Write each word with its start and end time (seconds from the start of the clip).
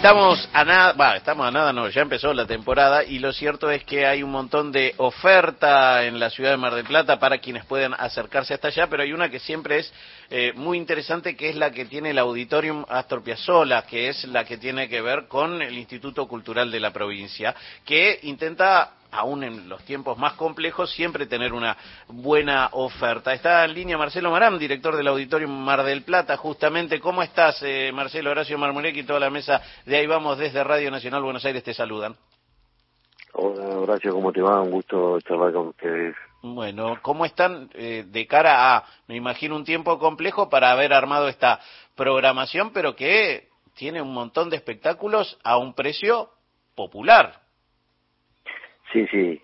Estamos 0.00 0.48
a 0.54 0.64
nada, 0.64 1.14
estamos 1.14 1.46
a 1.46 1.50
nada, 1.50 1.74
no, 1.74 1.86
ya 1.90 2.00
empezó 2.00 2.32
la 2.32 2.46
temporada 2.46 3.04
y 3.04 3.18
lo 3.18 3.34
cierto 3.34 3.70
es 3.70 3.84
que 3.84 4.06
hay 4.06 4.22
un 4.22 4.30
montón 4.30 4.72
de 4.72 4.94
oferta 4.96 6.06
en 6.06 6.18
la 6.18 6.30
ciudad 6.30 6.52
de 6.52 6.56
Mar 6.56 6.74
del 6.74 6.86
Plata 6.86 7.18
para 7.18 7.36
quienes 7.36 7.66
puedan 7.66 7.92
acercarse 7.92 8.54
hasta 8.54 8.68
allá, 8.68 8.86
pero 8.86 9.02
hay 9.02 9.12
una 9.12 9.28
que 9.28 9.38
siempre 9.40 9.80
es 9.80 9.92
eh, 10.30 10.54
muy 10.56 10.78
interesante, 10.78 11.36
que 11.36 11.50
es 11.50 11.56
la 11.56 11.70
que 11.70 11.84
tiene 11.84 12.12
el 12.12 12.18
Auditorium 12.18 12.82
Astor 12.88 13.22
Piazzolla, 13.22 13.82
que 13.82 14.08
es 14.08 14.24
la 14.24 14.46
que 14.46 14.56
tiene 14.56 14.88
que 14.88 15.02
ver 15.02 15.28
con 15.28 15.60
el 15.60 15.76
Instituto 15.76 16.26
Cultural 16.26 16.70
de 16.70 16.80
la 16.80 16.92
provincia, 16.94 17.54
que 17.84 18.20
intenta 18.22 18.92
aún 19.10 19.44
en 19.44 19.68
los 19.68 19.82
tiempos 19.84 20.18
más 20.18 20.34
complejos, 20.34 20.90
siempre 20.90 21.26
tener 21.26 21.52
una 21.52 21.76
buena 22.08 22.68
oferta. 22.72 23.32
Está 23.32 23.64
en 23.64 23.74
línea 23.74 23.98
Marcelo 23.98 24.30
Maram, 24.30 24.58
director 24.58 24.96
del 24.96 25.08
Auditorio 25.08 25.48
Mar 25.48 25.82
del 25.82 26.02
Plata, 26.02 26.36
justamente. 26.36 27.00
¿Cómo 27.00 27.22
estás, 27.22 27.62
eh, 27.62 27.90
Marcelo 27.92 28.30
Horacio 28.30 28.58
Marmurek 28.58 28.96
y 28.96 29.02
toda 29.04 29.20
la 29.20 29.30
mesa 29.30 29.60
de 29.84 29.96
ahí 29.96 30.06
vamos 30.06 30.38
desde 30.38 30.62
Radio 30.64 30.90
Nacional 30.90 31.22
Buenos 31.22 31.44
Aires 31.44 31.62
te 31.62 31.74
saludan? 31.74 32.16
Hola, 33.32 33.78
Horacio, 33.78 34.12
¿cómo 34.12 34.32
te 34.32 34.42
va? 34.42 34.60
Un 34.60 34.70
gusto 34.70 35.20
charlar 35.20 35.52
con 35.52 35.68
ustedes. 35.68 36.16
Bueno, 36.42 36.98
¿cómo 37.02 37.24
están 37.24 37.70
eh, 37.74 38.04
de 38.06 38.26
cara 38.26 38.76
a, 38.76 38.84
me 39.06 39.16
imagino, 39.16 39.54
un 39.56 39.64
tiempo 39.64 39.98
complejo 39.98 40.48
para 40.48 40.72
haber 40.72 40.92
armado 40.92 41.28
esta 41.28 41.60
programación, 41.94 42.72
pero 42.72 42.96
que 42.96 43.48
tiene 43.74 44.00
un 44.00 44.12
montón 44.12 44.50
de 44.50 44.56
espectáculos 44.56 45.38
a 45.44 45.58
un 45.58 45.74
precio 45.74 46.30
popular? 46.74 47.40
Sí, 48.92 49.06
sí, 49.06 49.40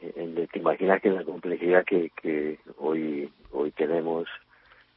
te 0.50 0.58
imaginas 0.58 1.00
que 1.00 1.10
la 1.10 1.22
complejidad 1.22 1.84
que, 1.84 2.10
que 2.20 2.58
hoy 2.78 3.30
hoy 3.56 3.70
tenemos 3.72 4.28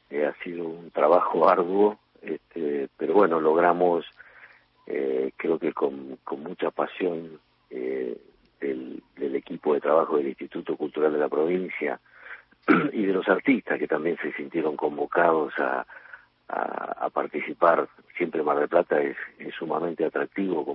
eh, 0.09 0.25
ha 0.25 0.33
sido 0.43 0.67
un 0.67 0.91
trabajo 0.91 1.49
arduo, 1.49 1.99
este, 2.21 2.89
pero 2.97 3.13
bueno, 3.13 3.39
logramos, 3.39 4.05
eh, 4.87 5.31
creo 5.37 5.57
que 5.57 5.73
con, 5.73 6.17
mucha 6.37 6.71
pasión 6.71 7.39
eh, 7.69 8.17
del, 8.59 9.01
equipo 9.35 9.73
de 9.73 9.79
trabajo 9.79 10.17
del 10.17 10.27
Instituto 10.27 10.75
Cultural 10.75 11.13
de 11.13 11.19
la 11.19 11.29
provincia 11.29 11.99
y 12.91 13.05
de 13.05 13.13
los 13.13 13.27
artistas 13.29 13.79
que 13.79 13.87
también 13.87 14.17
se 14.21 14.33
sintieron 14.33 14.75
convocados 14.75 15.53
a, 15.57 15.85
a, 16.49 17.09
participar. 17.09 17.87
Siempre 18.17 18.43
Mar 18.43 18.59
del 18.59 18.67
Plata 18.67 19.01
es, 19.01 19.15
es 19.37 19.53
sumamente 19.55 20.03
atractivo 20.03 20.65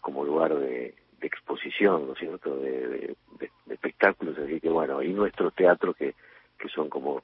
como 0.00 0.24
lugar 0.24 0.54
de, 0.54 0.94
de 1.20 1.26
exposición, 1.26 2.06
¿no 2.06 2.12
es 2.14 2.18
cierto?, 2.18 2.56
de, 2.56 3.16
de, 3.38 3.50
espectáculos, 3.68 4.36
así 4.38 4.60
que 4.60 4.68
bueno, 4.68 5.02
y 5.02 5.12
nuestros 5.12 5.54
teatros 5.54 5.96
que, 5.96 6.14
que 6.58 6.68
son 6.68 6.88
como, 6.88 7.22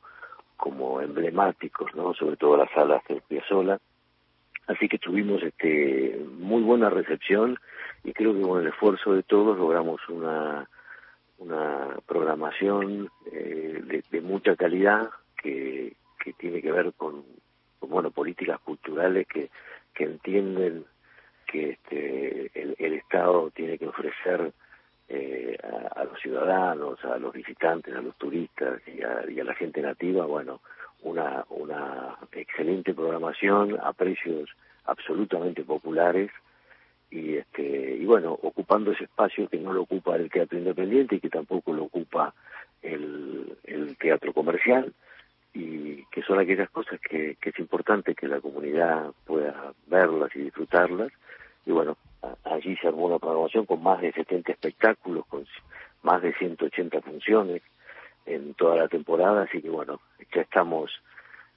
como 0.56 1.00
emblemáticos, 1.00 1.94
¿no?, 1.94 2.14
sobre 2.14 2.36
todo 2.36 2.56
las 2.56 2.70
salas 2.70 3.02
de 3.08 3.20
Piazzolla, 3.20 3.78
así 4.66 4.88
que 4.88 4.98
tuvimos 4.98 5.42
este 5.42 6.20
muy 6.38 6.62
buena 6.62 6.90
recepción 6.90 7.58
y 8.04 8.12
creo 8.12 8.34
que 8.34 8.42
con 8.42 8.60
el 8.60 8.68
esfuerzo 8.68 9.14
de 9.14 9.22
todos 9.22 9.58
logramos 9.58 10.00
una 10.08 10.68
una 11.38 11.96
programación 12.06 13.10
eh, 13.30 14.02
de, 14.10 14.20
mucha 14.22 14.56
calidad 14.56 15.10
que, 15.42 15.94
que 16.18 16.32
tiene 16.32 16.62
que 16.62 16.72
ver 16.72 16.92
con, 16.94 17.24
con 17.78 17.90
bueno 17.90 18.10
políticas 18.10 18.58
culturales 18.60 19.26
que, 19.26 19.50
que 19.94 20.04
entienden 20.04 20.84
que 21.46 21.70
este, 21.70 22.50
el, 22.54 22.74
el 22.78 22.92
Estado 22.94 23.50
tiene 23.54 23.78
que 23.78 23.86
ofrecer 23.86 24.52
eh, 25.08 25.56
a, 25.62 26.00
a, 26.00 26.04
los 26.04 26.18
ciudadanos, 26.20 27.04
a 27.04 27.18
los 27.18 27.32
visitantes, 27.32 27.94
a 27.94 28.02
los 28.02 28.16
turistas 28.16 28.80
y 28.88 29.02
a, 29.02 29.24
y 29.30 29.38
a, 29.40 29.44
la 29.44 29.54
gente 29.54 29.80
nativa, 29.80 30.26
bueno, 30.26 30.60
una, 31.02 31.44
una 31.50 32.16
excelente 32.32 32.92
programación 32.92 33.78
a 33.80 33.92
precios 33.92 34.50
absolutamente 34.84 35.62
populares 35.62 36.30
y 37.10 37.36
este 37.36 37.62
y 37.62 38.04
bueno 38.04 38.32
ocupando 38.32 38.90
ese 38.90 39.04
espacio 39.04 39.48
que 39.48 39.58
no 39.58 39.72
lo 39.72 39.82
ocupa 39.82 40.16
el 40.16 40.28
teatro 40.28 40.58
independiente 40.58 41.16
y 41.16 41.20
que 41.20 41.30
tampoco 41.30 41.72
lo 41.72 41.84
ocupa 41.84 42.34
el, 42.82 43.56
el 43.64 43.96
teatro 43.96 44.32
comercial 44.32 44.92
y 45.54 46.04
que 46.06 46.22
son 46.22 46.40
aquellas 46.40 46.68
cosas 46.70 47.00
que, 47.00 47.36
que 47.40 47.50
es 47.50 47.58
importante 47.58 48.14
que 48.14 48.28
la 48.28 48.40
comunidad 48.40 49.12
pueda 49.24 49.72
verlas 49.86 50.34
y 50.34 50.40
disfrutarlas 50.40 51.12
y 51.66 51.72
bueno, 51.72 51.96
allí 52.44 52.76
se 52.76 52.88
armó 52.88 53.06
una 53.06 53.18
programación 53.18 53.66
con 53.66 53.82
más 53.82 54.00
de 54.00 54.12
70 54.12 54.52
espectáculos, 54.52 55.26
con 55.26 55.44
más 56.02 56.22
de 56.22 56.32
180 56.34 57.00
funciones 57.02 57.62
en 58.24 58.54
toda 58.54 58.76
la 58.76 58.88
temporada, 58.88 59.42
así 59.42 59.60
que 59.60 59.68
bueno, 59.68 60.00
ya 60.34 60.42
estamos 60.42 60.90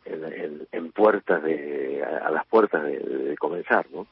en, 0.05 0.67
en, 0.71 0.91
puertas 0.91 1.43
de, 1.43 2.03
a, 2.03 2.27
a 2.27 2.31
las 2.31 2.45
puertas 2.47 2.83
de, 2.83 2.99
de, 2.99 3.37
comenzar, 3.37 3.85
¿no? 3.91 4.07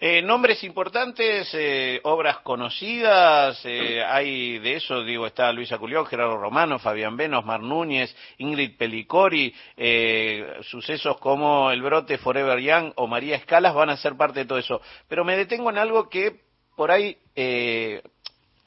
Eh, 0.00 0.22
nombres 0.22 0.64
importantes, 0.64 1.50
eh, 1.52 2.00
obras 2.04 2.38
conocidas, 2.38 3.60
eh, 3.64 4.02
hay 4.02 4.58
de 4.58 4.76
eso, 4.76 5.04
digo, 5.04 5.26
está 5.26 5.52
Luisa 5.52 5.76
Culión, 5.76 6.06
Gerardo 6.06 6.38
Romano, 6.38 6.78
Fabián 6.78 7.16
Benos, 7.16 7.44
Mar 7.44 7.60
Núñez, 7.60 8.16
Ingrid 8.38 8.76
Pelicori, 8.78 9.54
eh, 9.76 10.60
sucesos 10.62 11.18
como 11.18 11.70
El 11.70 11.82
Brote, 11.82 12.16
Forever 12.16 12.58
Young 12.60 12.92
o 12.96 13.06
María 13.06 13.36
Escalas 13.36 13.74
van 13.74 13.90
a 13.90 13.96
ser 13.98 14.16
parte 14.16 14.40
de 14.40 14.46
todo 14.46 14.58
eso. 14.58 14.80
Pero 15.08 15.24
me 15.24 15.36
detengo 15.36 15.68
en 15.68 15.78
algo 15.78 16.08
que 16.08 16.40
por 16.76 16.90
ahí 16.90 17.18
eh, 17.36 18.02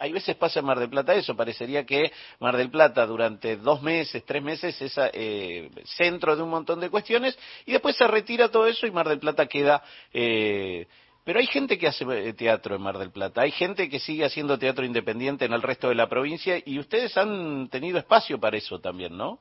hay 0.04 0.12
veces 0.12 0.36
pasa 0.36 0.60
en 0.60 0.66
Mar 0.66 0.80
del 0.80 0.90
Plata 0.90 1.16
eso, 1.16 1.34
parecería 1.34 1.86
que 1.86 2.12
Mar 2.42 2.58
del 2.58 2.70
Plata 2.70 3.06
durante 3.06 3.56
dos 3.56 3.82
meses, 3.82 4.26
tres 4.26 4.44
meses 4.44 4.82
es 4.82 5.00
eh, 5.14 5.70
centro 5.86 6.36
de 6.36 6.44
un 6.44 6.50
montón 6.50 6.82
de 6.82 6.90
cuestiones 6.90 7.40
y 7.66 7.72
después 7.72 7.96
se 7.96 8.06
retira 8.06 8.50
todo 8.50 8.68
eso 8.68 8.86
y 8.86 8.92
Mar 8.92 9.08
del 9.08 9.20
Plata 9.20 9.46
queda... 9.46 9.82
Eh, 10.14 10.88
pero 11.24 11.40
hay 11.40 11.48
gente 11.48 11.78
que 11.78 11.88
hace 11.88 12.04
eh, 12.04 12.34
teatro 12.34 12.76
en 12.76 12.82
Mar 12.82 12.98
del 12.98 13.12
Plata, 13.12 13.44
hay 13.44 13.52
gente 13.52 13.88
que 13.88 14.00
sigue 14.00 14.26
haciendo 14.26 14.60
teatro 14.60 14.84
independiente 14.84 15.46
en 15.46 15.54
el 15.54 15.62
resto 15.62 15.88
de 15.88 15.96
la 15.96 16.10
provincia 16.10 16.58
y 16.66 16.80
ustedes 16.80 17.16
han 17.16 17.70
tenido 17.70 17.98
espacio 17.98 18.38
para 18.38 18.58
eso 18.58 18.80
también, 18.80 19.16
¿no? 19.16 19.40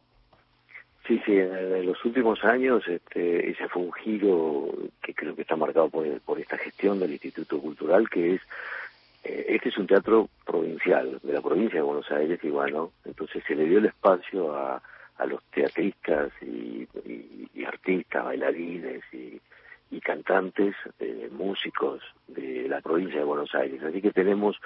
Sí, 1.09 1.21
sí, 1.27 1.33
en, 1.33 1.85
los 1.85 2.05
últimos 2.05 2.45
años 2.45 2.87
este, 2.87 3.51
ese 3.51 3.67
fue 3.67 3.83
un 3.83 3.93
giro 3.95 4.73
que 5.03 5.13
creo 5.13 5.35
que 5.35 5.43
está 5.43 5.57
marcado 5.57 5.89
por, 5.89 6.21
por 6.21 6.39
esta 6.39 6.57
gestión 6.57 7.01
del 7.01 7.11
Instituto 7.11 7.59
Cultural, 7.59 8.09
que 8.09 8.35
es 8.35 8.43
este 9.25 9.69
es 9.69 9.79
un 9.79 9.87
teatro 9.87 10.29
provincial, 10.53 11.19
de 11.23 11.33
la 11.33 11.41
provincia 11.41 11.79
de 11.79 11.91
Buenos 11.91 12.11
Aires 12.11 12.39
igual, 12.43 12.71
¿no? 12.73 12.85
Entonces 13.05 13.43
se 13.47 13.55
le 13.55 13.65
dio 13.65 13.79
el 13.79 13.87
espacio 13.87 14.55
a, 14.55 14.83
a 15.17 15.27
los 15.27 15.41
teatristas 15.55 16.31
y, 16.43 16.87
y, 17.05 17.49
y 17.55 17.65
artistas, 17.65 18.25
bailarines 18.25 19.03
y, 19.13 19.41
y 19.91 20.01
cantantes, 20.01 20.75
eh, 21.01 21.29
músicos 21.33 22.01
de 22.29 22.69
la 22.69 22.81
provincia 22.81 23.19
de 23.21 23.31
Buenos 23.33 23.55
Aires. 23.55 23.83
Así 23.83 24.01
que 24.01 24.13
tenemos 24.13 24.61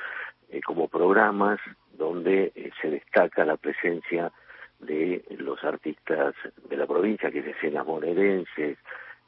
eh, 0.51 0.61
como 0.61 0.89
programas 0.89 1.59
donde 2.05 2.53
eh, 2.55 2.71
se 2.81 2.91
destaca 2.91 3.45
la 3.45 3.57
presencia 3.57 4.33
de 4.81 5.25
los 5.39 5.63
artistas 5.65 6.35
de 6.69 6.77
la 6.77 6.87
provincia, 6.87 7.31
que 7.31 7.41
es 7.41 7.47
escenas 7.47 7.87
bonaerenses, 7.87 8.77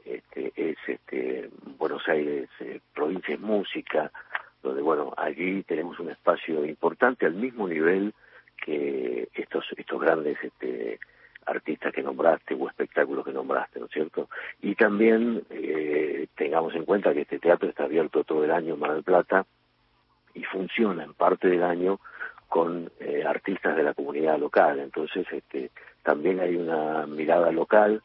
este, 0.04 0.52
es 0.56 0.78
este, 0.86 1.50
Buenos 1.78 2.06
Aires, 2.08 2.48
eh, 2.60 2.80
provincia 2.94 3.34
es 3.34 3.40
música, 3.40 4.10
donde 4.62 4.82
bueno 4.82 5.12
allí 5.16 5.62
tenemos 5.62 5.98
un 6.00 6.10
espacio 6.10 6.64
importante 6.64 7.26
al 7.26 7.34
mismo 7.34 7.68
nivel 7.68 8.14
que 8.64 9.28
estos 9.34 9.64
estos 9.76 10.00
grandes 10.00 10.36
este 10.42 10.98
artistas 11.46 11.92
que 11.92 12.02
nombraste 12.02 12.54
o 12.54 12.68
espectáculos 12.68 13.24
que 13.24 13.32
nombraste, 13.32 13.80
¿no 13.80 13.86
es 13.86 13.92
cierto? 13.92 14.28
Y 14.60 14.74
también 14.74 15.42
eh, 15.48 16.26
tengamos 16.36 16.74
en 16.74 16.84
cuenta 16.84 17.14
que 17.14 17.22
este 17.22 17.38
teatro 17.38 17.68
está 17.68 17.84
abierto 17.84 18.22
todo 18.24 18.44
el 18.44 18.50
año 18.50 18.74
en 18.74 18.80
Mar 18.80 18.92
del 18.92 19.02
Plata 19.02 19.46
y 20.34 20.44
funciona 20.44 21.04
en 21.04 21.14
parte 21.14 21.48
del 21.48 21.62
año 21.62 22.00
con 22.48 22.90
eh, 23.00 23.24
artistas 23.26 23.76
de 23.76 23.82
la 23.82 23.94
comunidad 23.94 24.38
local, 24.38 24.78
entonces 24.78 25.26
este 25.30 25.70
también 26.02 26.40
hay 26.40 26.56
una 26.56 27.06
mirada 27.06 27.50
local 27.52 28.02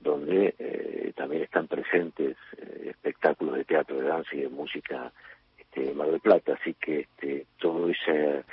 donde 0.00 0.54
eh, 0.58 1.12
también 1.16 1.42
están 1.42 1.66
presentes 1.66 2.36
eh, 2.58 2.88
espectáculos 2.90 3.56
de 3.56 3.64
teatro, 3.64 3.96
de 3.96 4.06
danza 4.06 4.34
y 4.34 4.42
de 4.42 4.48
música 4.48 5.12
Mar 5.96 6.10
del 6.10 6.20
Plata, 6.20 6.54
así 6.60 6.74
que 6.74 7.00
este, 7.00 7.46
todo 7.58 7.88
ese, 7.88 8.44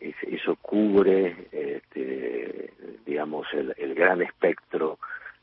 eso 0.00 0.56
cubre, 0.56 1.48
este, 1.52 2.72
digamos, 3.04 3.46
el, 3.52 3.74
el, 3.76 3.94
gran 3.94 4.22
espectro 4.22 4.98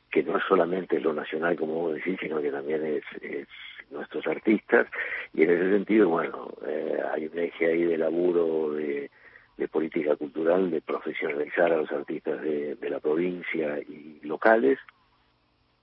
que 0.09 0.23
no 0.23 0.37
es 0.37 0.43
solamente 0.47 0.99
lo 0.99 1.13
nacional, 1.13 1.55
como 1.55 1.75
vos 1.75 1.95
decís, 1.95 2.17
sino 2.21 2.41
que 2.41 2.51
también 2.51 2.85
es, 2.85 3.03
es 3.21 3.47
nuestros 3.91 4.25
artistas, 4.27 4.87
y 5.33 5.43
en 5.43 5.51
ese 5.51 5.69
sentido, 5.71 6.09
bueno, 6.09 6.53
eh, 6.65 6.99
hay 7.13 7.27
un 7.27 7.37
eje 7.37 7.67
ahí 7.67 7.83
de 7.83 7.97
laburo 7.97 8.73
de, 8.73 9.11
de 9.57 9.67
política 9.67 10.15
cultural, 10.15 10.71
de 10.71 10.81
profesionalizar 10.81 11.71
a 11.71 11.77
los 11.77 11.91
artistas 11.91 12.41
de, 12.41 12.75
de 12.75 12.89
la 12.89 12.99
provincia 12.99 13.79
y 13.79 14.19
locales, 14.23 14.79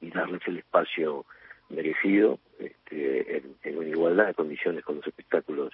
y 0.01 0.11
darles 0.11 0.41
el 0.47 0.59
espacio 0.59 1.25
merecido, 1.73 2.39
este, 2.59 3.39
en, 3.39 3.57
en 3.63 3.89
igualdad 3.89 4.27
de 4.27 4.35
condiciones 4.35 4.85
con 4.85 4.97
los 4.97 5.07
espectáculos 5.07 5.73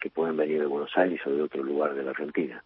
que 0.00 0.10
pueden 0.10 0.36
venir 0.36 0.60
de 0.60 0.66
Buenos 0.66 0.96
Aires 0.96 1.20
o 1.26 1.30
de 1.30 1.42
otro 1.42 1.62
lugar 1.62 1.94
de 1.94 2.02
la 2.02 2.10
Argentina. 2.10 2.64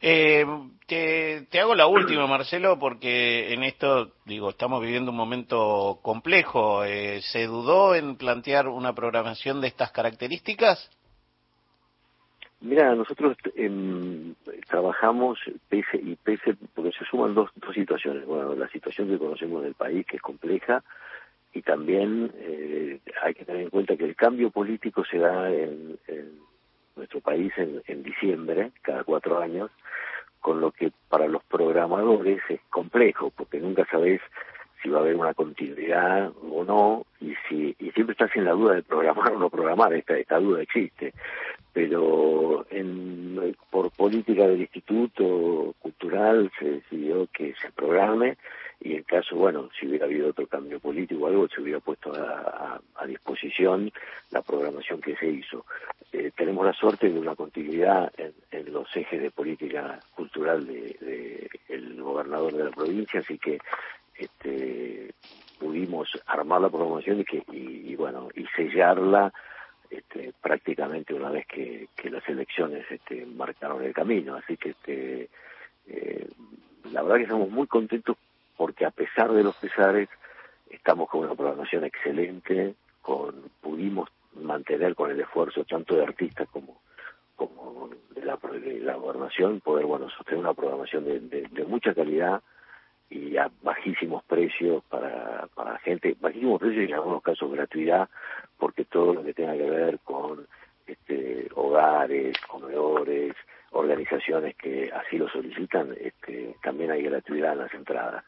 Eh, 0.00 0.46
te, 0.86 1.60
hago 1.60 1.74
la 1.74 1.88
última, 1.88 2.26
Marcelo, 2.26 2.78
porque 2.78 3.52
en 3.52 3.64
esto, 3.64 4.12
digo, 4.24 4.50
estamos 4.50 4.80
viviendo 4.80 5.10
un 5.10 5.16
momento 5.16 5.98
complejo. 6.02 6.84
Eh, 6.84 7.20
¿Se 7.22 7.46
dudó 7.46 7.96
en 7.96 8.16
plantear 8.16 8.68
una 8.68 8.94
programación 8.94 9.60
de 9.60 9.66
estas 9.66 9.90
características? 9.90 10.88
Mira, 12.60 12.94
nosotros 12.94 13.36
em, 13.54 14.34
trabajamos 14.68 15.38
pese 15.68 15.96
y 15.96 16.16
pese, 16.16 16.56
porque 16.74 16.92
se 16.92 17.04
suman 17.04 17.34
dos, 17.34 17.50
dos 17.56 17.74
situaciones. 17.74 18.24
Bueno, 18.24 18.54
la 18.54 18.68
situación 18.68 19.08
que 19.08 19.18
conocemos 19.18 19.62
del 19.62 19.74
país, 19.74 20.06
que 20.06 20.16
es 20.16 20.22
compleja, 20.22 20.82
y 21.52 21.62
también 21.62 22.32
eh, 22.36 23.00
hay 23.22 23.34
que 23.34 23.44
tener 23.44 23.62
en 23.62 23.70
cuenta 23.70 23.96
que 23.96 24.04
el 24.04 24.16
cambio 24.16 24.50
político 24.50 25.04
se 25.04 25.18
da 25.18 25.50
en, 25.50 25.98
nuestro 26.96 27.20
país 27.20 27.52
en, 27.56 27.80
en 27.86 28.02
diciembre, 28.02 28.72
cada 28.82 29.04
cuatro 29.04 29.38
años, 29.38 29.70
con 30.40 30.60
lo 30.60 30.72
que 30.72 30.92
para 31.08 31.28
los 31.28 31.44
programadores 31.44 32.40
es 32.48 32.60
complejo, 32.70 33.30
porque 33.30 33.60
nunca 33.60 33.86
sabes 33.90 34.20
si 34.82 34.88
va 34.88 34.98
a 34.98 35.02
haber 35.02 35.16
una 35.16 35.34
continuidad 35.34 36.32
o 36.50 36.64
no, 36.64 37.04
y 37.20 37.34
si 37.48 37.74
y 37.78 37.90
siempre 37.92 38.12
estás 38.12 38.34
en 38.36 38.44
la 38.44 38.52
duda 38.52 38.74
de 38.74 38.82
programar 38.82 39.32
o 39.32 39.38
no 39.38 39.50
programar, 39.50 39.92
esta, 39.92 40.16
esta 40.16 40.38
duda 40.38 40.62
existe. 40.62 41.12
Pero 41.78 42.66
en, 42.70 43.54
por 43.70 43.92
política 43.92 44.48
del 44.48 44.62
Instituto 44.62 45.76
Cultural 45.78 46.50
se 46.58 46.70
decidió 46.70 47.28
que 47.32 47.54
se 47.62 47.70
programe 47.70 48.36
y 48.80 48.94
en 48.94 49.04
caso, 49.04 49.36
bueno, 49.36 49.68
si 49.78 49.86
hubiera 49.86 50.06
habido 50.06 50.30
otro 50.30 50.48
cambio 50.48 50.80
político 50.80 51.22
o 51.22 51.26
algo, 51.28 51.48
se 51.48 51.60
hubiera 51.60 51.78
puesto 51.78 52.12
a, 52.12 52.80
disposición 53.06 53.92
la 54.32 54.42
programación 54.42 55.00
que 55.00 55.14
se 55.14 55.28
hizo. 55.28 55.66
Eh, 56.12 56.32
tenemos 56.36 56.66
la 56.66 56.72
suerte 56.72 57.10
de 57.10 57.20
una 57.20 57.36
continuidad 57.36 58.12
en, 58.16 58.72
los 58.72 58.88
ejes 58.96 59.22
de 59.22 59.30
política 59.30 60.00
cultural 60.16 60.66
del 60.66 60.96
de, 60.98 61.48
el 61.68 62.02
gobernador 62.02 62.54
de 62.54 62.64
la 62.64 62.70
provincia, 62.70 63.20
así 63.20 63.38
que 63.38 63.60
este, 64.16 65.14
pudimos 65.60 66.10
armar 66.26 66.60
la 66.60 66.70
programación 66.70 67.20
y, 67.20 67.24
que, 67.24 67.44
y, 67.52 67.94
bueno, 67.94 68.30
y 68.34 68.44
sellarla 68.56 69.32
este, 69.90 70.32
prácticamente 70.40 71.14
una 71.14 71.30
vez 71.30 71.46
que, 71.46 71.88
las 72.10 72.26
elecciones 72.28 72.84
este, 72.90 73.26
marcaron 73.26 73.82
el 73.82 73.92
camino. 73.92 74.34
Así 74.34 74.56
que 74.56 74.70
este, 74.70 75.28
eh, 75.86 76.28
la 76.92 77.02
verdad 77.02 77.16
que 77.16 77.22
estamos 77.24 77.50
muy 77.50 77.66
contentos 77.66 78.16
porque 78.56 78.84
a 78.84 78.90
pesar 78.90 79.32
de 79.32 79.44
los 79.44 79.56
pesares 79.56 80.08
estamos 80.70 81.08
con 81.08 81.20
una 81.20 81.34
programación 81.34 81.84
excelente, 81.84 82.74
con 83.02 83.34
pudimos 83.60 84.08
mantener 84.34 84.94
con 84.94 85.10
el 85.10 85.20
esfuerzo 85.20 85.64
tanto 85.64 85.96
de 85.96 86.04
artistas 86.04 86.48
como 86.50 86.80
como 87.36 87.88
de 88.14 88.24
la, 88.24 88.36
de 88.36 88.80
la 88.80 88.96
gobernación 88.96 89.60
poder 89.60 89.86
bueno 89.86 90.10
sostener 90.10 90.40
una 90.40 90.54
programación 90.54 91.04
de, 91.04 91.20
de, 91.20 91.64
mucha 91.64 91.94
calidad 91.94 92.42
y 93.10 93.36
a 93.36 93.50
bajísimos 93.62 94.22
precios 94.24 94.82
para, 94.84 95.48
para 95.54 95.78
gente, 95.78 96.16
bajísimos 96.20 96.60
precios 96.60 96.82
y 96.82 96.88
en 96.88 96.94
algunos 96.94 97.22
casos 97.22 97.50
gratuidad, 97.52 98.08
porque 98.58 98.84
todo 98.84 99.14
lo 99.14 99.24
que 99.24 99.34
tenga 99.34 99.56
que 99.56 99.70
ver 99.70 99.98
con 100.00 100.46
este, 100.86 101.48
hogares, 101.54 102.36
comedores, 102.48 103.34
organizaciones 103.72 104.56
que 104.56 104.90
así 104.92 105.18
lo 105.18 105.28
solicitan, 105.28 105.94
este, 106.00 106.54
también 106.62 106.90
hay 106.90 107.02
gratuidad 107.02 107.52
en 107.52 107.58
las 107.58 107.74
entradas. 107.74 108.24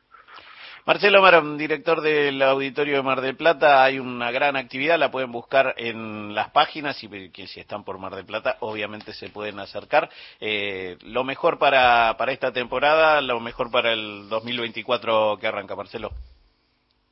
Marcelo 0.86 1.20
Maram, 1.20 1.58
director 1.58 2.00
del 2.00 2.40
Auditorio 2.40 2.96
de 2.96 3.02
Mar 3.02 3.20
del 3.20 3.36
Plata, 3.36 3.84
hay 3.84 3.98
una 3.98 4.30
gran 4.30 4.56
actividad, 4.56 4.98
la 4.98 5.10
pueden 5.10 5.30
buscar 5.30 5.74
en 5.76 6.34
las 6.34 6.50
páginas 6.50 7.02
y 7.04 7.08
si 7.46 7.60
están 7.60 7.84
por 7.84 7.98
Mar 7.98 8.14
del 8.14 8.24
Plata 8.24 8.56
obviamente 8.60 9.12
se 9.12 9.28
pueden 9.28 9.58
acercar. 9.58 10.08
Eh, 10.40 10.96
lo 11.04 11.22
mejor 11.22 11.58
para, 11.58 12.16
para 12.16 12.32
esta 12.32 12.52
temporada, 12.52 13.20
lo 13.20 13.40
mejor 13.40 13.70
para 13.70 13.92
el 13.92 14.28
2024 14.30 15.36
que 15.38 15.46
arranca, 15.46 15.76
Marcelo. 15.76 16.10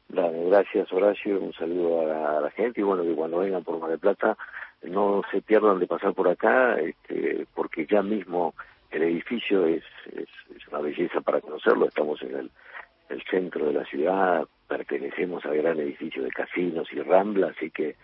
Gracias 0.09 0.91
Horacio, 0.91 1.39
un 1.39 1.53
saludo 1.53 2.01
a 2.01 2.41
la, 2.41 2.51
gente 2.53 2.81
y 2.81 2.85
bueno, 2.85 3.03
que 3.03 3.15
cuando 3.15 3.41
vengan 3.41 3.63
por 3.63 3.79
Mar 3.79 3.91
del 3.91 3.99
Plata 3.99 4.39
no 4.83 5.21
se 5.31 5.43
pierdan 5.43 5.79
de 5.79 5.87
pasar 5.87 6.15
por 6.15 6.27
acá, 6.29 6.79
este, 6.81 7.47
porque 7.55 7.85
ya 7.85 8.01
mismo 8.01 8.55
el 8.91 9.03
edificio 9.03 9.67
es, 9.67 9.85
es 10.15 10.69
una 10.69 10.81
belleza 10.81 11.21
para 11.21 11.43
conocerlo, 11.43 11.87
estamos 11.87 12.23
en 12.23 12.35
el 12.35 12.51
el 13.09 13.23
centro 13.31 13.67
de 13.67 13.73
la 13.73 13.85
ciudad, 13.85 14.47
pertenecemos 14.67 15.45
al 15.47 15.57
gran 15.57 15.79
edificio 15.81 16.23
de 16.23 16.31
casinos 16.31 16.87
y 16.93 17.01
Rambla, 17.01 17.53
así 17.57 17.71
que 17.71 17.97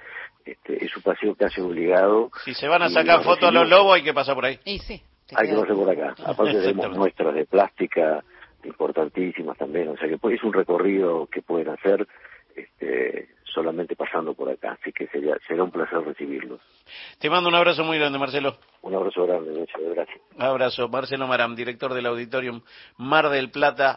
este, 0.44 0.84
es 0.84 0.96
un 0.96 1.02
paseo 1.02 1.34
casi 1.34 1.60
obligado. 1.60 2.30
Si 2.44 2.54
se 2.54 2.68
van 2.68 2.82
a 2.82 2.88
sacar 2.88 3.22
fotos 3.22 3.48
a 3.48 3.52
los 3.52 3.68
lobos 3.68 3.94
hay 3.96 4.02
que 4.02 4.14
pasar 4.14 4.34
por 4.34 4.46
ahí. 4.46 4.58
Y 4.64 4.78
sí, 4.78 5.02
hay 5.34 5.48
que 5.48 5.54
pasar 5.54 5.76
por 5.76 5.90
acá. 5.90 6.14
Aparte 6.24 6.60
tenemos 6.60 6.96
muestras 6.96 7.34
de 7.34 7.44
plástica 7.44 8.24
importantísimas 8.64 9.58
también, 9.58 9.88
o 9.88 9.96
sea 9.96 10.08
que 10.08 10.34
es 10.34 10.42
un 10.42 10.52
recorrido 10.52 11.26
que 11.26 11.42
pueden 11.42 11.68
hacer 11.68 12.06
este, 12.56 13.28
solamente 13.54 13.94
pasando 13.94 14.34
por 14.34 14.50
acá, 14.50 14.76
así 14.80 14.92
que 14.92 15.06
sería, 15.08 15.36
será 15.46 15.62
un 15.64 15.70
placer 15.70 16.00
recibirlos. 16.00 16.60
Te 17.18 17.30
mando 17.30 17.48
un 17.48 17.54
abrazo 17.54 17.84
muy 17.84 17.98
grande, 17.98 18.18
Marcelo. 18.18 18.58
Un 18.82 18.94
abrazo 18.94 19.26
grande, 19.26 19.52
muchas 19.52 19.80
gracias. 19.94 20.20
Abrazo, 20.38 20.88
Marcelo 20.88 21.26
Maram, 21.26 21.54
director 21.54 21.94
del 21.94 22.06
Auditorium 22.06 22.60
Mar 22.98 23.28
del 23.28 23.50
Plata. 23.50 23.92